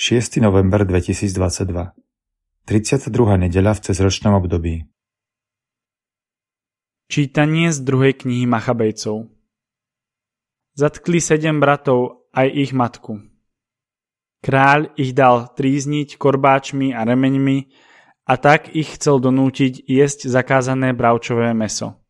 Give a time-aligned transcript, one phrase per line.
[0.00, 0.40] 6.
[0.40, 1.92] november 2022
[2.64, 3.12] 32.
[3.36, 4.88] nedeľa v cezročnom období
[7.04, 9.28] Čítanie z druhej knihy Machabejcov
[10.72, 13.28] Zatkli sedem bratov aj ich matku.
[14.40, 17.68] Kráľ ich dal trízniť korbáčmi a remeňmi
[18.24, 22.00] a tak ich chcel donútiť jesť zakázané bravčové meso.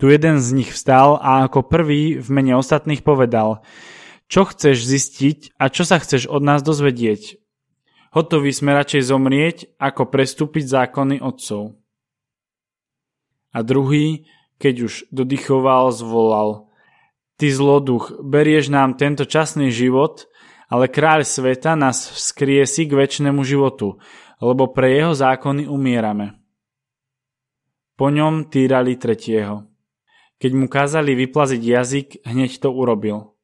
[0.00, 3.60] Tu jeden z nich vstal a ako prvý v mene ostatných povedal–
[4.28, 7.40] čo chceš zistiť a čo sa chceš od nás dozvedieť?
[8.12, 11.76] Hotoví sme radšej zomrieť, ako prestúpiť zákony otcov.
[13.52, 14.28] A druhý,
[14.60, 16.68] keď už dodychoval, zvolal.
[17.40, 20.28] Ty zloduch, berieš nám tento časný život,
[20.68, 23.96] ale kráľ sveta nás vzkriesi k väčšnému životu,
[24.44, 26.36] lebo pre jeho zákony umierame.
[27.96, 29.64] Po ňom týrali tretieho.
[30.38, 33.37] Keď mu kázali vyplaziť jazyk, hneď to urobil.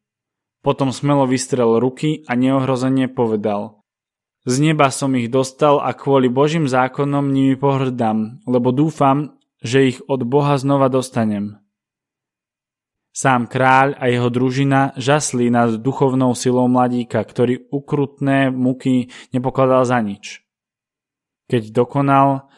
[0.64, 3.84] Potom smelo vystrel ruky a neohrozene povedal.
[4.48, 9.98] Z neba som ich dostal a kvôli Božím zákonom nimi pohrdám, lebo dúfam, že ich
[10.08, 11.60] od Boha znova dostanem.
[13.12, 20.00] Sám kráľ a jeho družina žasli nad duchovnou silou mladíka, ktorý ukrutné muky nepokladal za
[20.00, 20.42] nič.
[21.46, 22.48] Keď dokonal,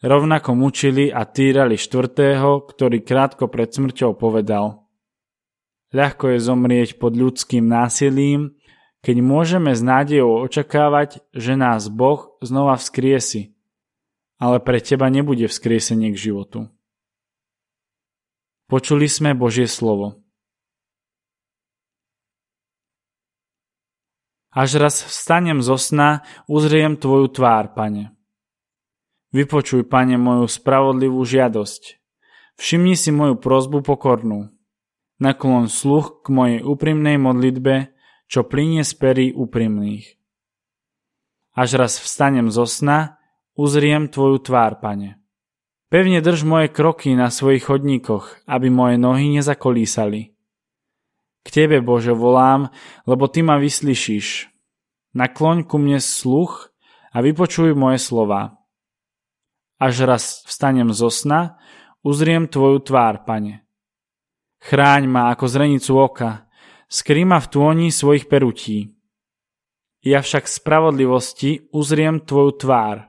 [0.00, 4.76] rovnako mučili a týrali štvrtého, ktorý krátko pred smrťou povedal–
[5.90, 8.54] Ľahko je zomrieť pod ľudským násilím,
[9.02, 13.58] keď môžeme s nádejou očakávať, že nás Boh znova vzkriesi.
[14.38, 16.70] Ale pre teba nebude vzkriesenie k životu.
[18.70, 20.22] Počuli sme Božie slovo.
[24.54, 28.14] Až raz vstanem zo sna, uzriem Tvoju tvár, Pane.
[29.34, 31.98] Vypočuj, Pane, moju spravodlivú žiadosť.
[32.58, 34.54] Všimni si moju prozbu pokornú
[35.20, 37.92] naklon sluch k mojej úprimnej modlitbe,
[38.26, 40.16] čo plinie z perí úprimných.
[41.54, 43.20] Až raz vstanem zo sna,
[43.58, 45.20] uzriem Tvoju tvár, Pane.
[45.90, 50.30] Pevne drž moje kroky na svojich chodníkoch, aby moje nohy nezakolísali.
[51.42, 52.70] K Tebe, Bože, volám,
[53.04, 54.46] lebo Ty ma vyslyšíš.
[55.18, 56.70] Nakloň ku mne sluch
[57.10, 58.62] a vypočuj moje slova.
[59.82, 61.58] Až raz vstanem zo sna,
[62.06, 63.66] uzriem Tvoju tvár, Pane.
[64.60, 66.44] Chráň ma ako zrenicu oka,
[66.84, 68.92] skry ma v tôni svojich perutí.
[70.04, 73.08] Ja však spravodlivosti uzriem tvoju tvár.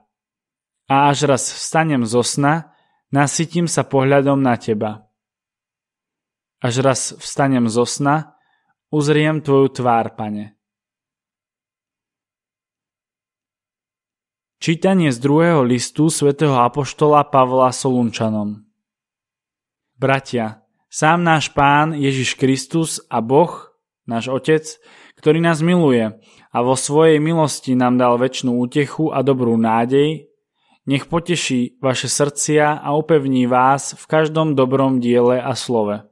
[0.92, 2.76] A až raz vstanem zo sna,
[3.12, 5.08] nasytím sa pohľadom na teba.
[6.60, 8.36] Až raz vstanem zo sna,
[8.92, 10.56] uzriem tvoju tvár, pane.
[14.62, 18.62] Čítanie z druhého listu svätého Apoštola Pavla Solunčanom
[19.98, 20.61] Bratia,
[20.92, 23.48] Sám náš Pán Ježiš Kristus a Boh,
[24.04, 24.76] náš Otec,
[25.16, 26.20] ktorý nás miluje
[26.52, 30.28] a vo svojej milosti nám dal väčšinu útechu a dobrú nádej,
[30.84, 36.04] nech poteší vaše srdcia a upevní vás v každom dobrom diele a slove.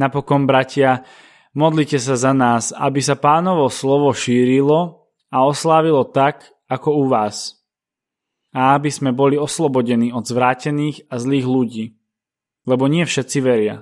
[0.00, 1.04] Napokon, bratia,
[1.52, 7.60] modlite sa za nás, aby sa pánovo slovo šírilo a oslávilo tak, ako u vás.
[8.56, 11.97] A aby sme boli oslobodení od zvrátených a zlých ľudí
[12.68, 13.80] lebo nie všetci veria.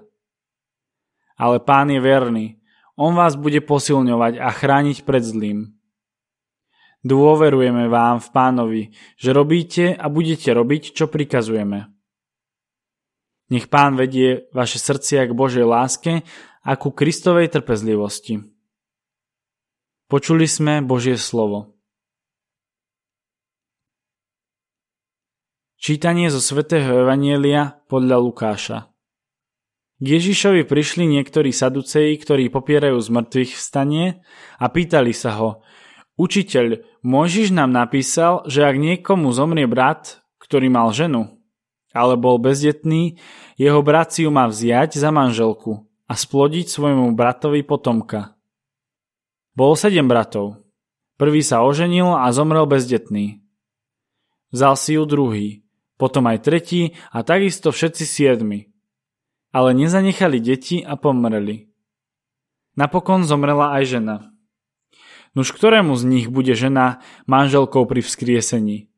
[1.35, 2.63] Ale pán je verný,
[2.95, 5.59] on vás bude posilňovať a chrániť pred zlým.
[7.03, 8.83] Dôverujeme vám v pánovi,
[9.21, 11.93] že robíte a budete robiť, čo prikazujeme.
[13.47, 16.27] Nech pán vedie vaše srdcia k Božej láske
[16.67, 18.43] a ku Kristovej trpezlivosti.
[20.11, 21.76] Počuli sme Božie slovo.
[25.77, 28.89] Čítanie zo svätého Evanielia podľa Lukáša
[30.01, 34.25] K Ježišovi prišli niektorí saduceji, ktorí popierajú z mŕtvych vstanie
[34.57, 35.61] a pýtali sa ho
[36.17, 41.29] Učiteľ, Mojžiš nám napísal, že ak niekomu zomrie brat, ktorý mal ženu,
[41.93, 43.21] ale bol bezdetný,
[43.61, 48.33] jeho brat si ju má vziať za manželku a splodiť svojmu bratovi potomka.
[49.53, 50.57] Bol sedem bratov.
[51.21, 53.45] Prvý sa oženil a zomrel bezdetný.
[54.57, 55.66] Vzal si ju druhý
[55.97, 58.69] potom aj tretí a takisto všetci siedmi.
[59.53, 61.73] Ale nezanechali deti a pomreli.
[62.77, 64.17] Napokon zomrela aj žena.
[65.33, 68.93] Nuž ktorému z nich bude žena manželkou pri vzkriesení?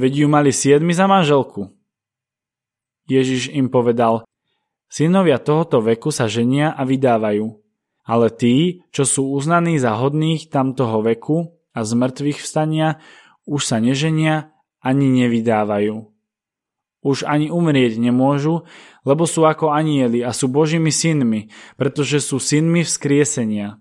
[0.00, 1.72] Veď ju mali siedmi za manželku.
[3.08, 4.24] Ježiš im povedal,
[4.88, 7.56] synovia tohoto veku sa ženia a vydávajú,
[8.04, 13.00] ale tí, čo sú uznaní za hodných tamtoho veku a z mŕtvych vstania,
[13.48, 14.52] už sa neženia
[14.84, 16.17] ani nevydávajú
[17.08, 18.68] už ani umrieť nemôžu,
[19.08, 21.48] lebo sú ako anieli a sú Božími synmi,
[21.80, 23.80] pretože sú synmi vzkriesenia.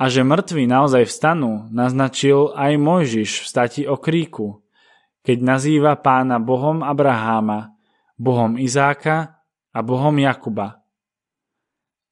[0.00, 4.64] A že mŕtvi naozaj vstanú, naznačil aj Mojžiš v stati o kríku,
[5.20, 7.76] keď nazýva pána Bohom Abraháma,
[8.16, 9.44] Bohom Izáka
[9.76, 10.80] a Bohom Jakuba.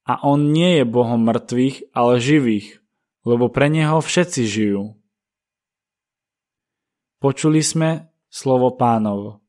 [0.05, 2.77] A on nie je Bohom mŕtvych, ale živých,
[3.25, 4.93] lebo pre neho všetci žijú.
[7.17, 9.41] Počuli sme slovo pánovo.